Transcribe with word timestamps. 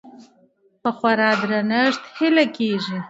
په 0.81 0.89
خورا 0.97 1.29
درنښت 1.41 2.03
هيله 2.15 2.45
کيږي 2.55 2.97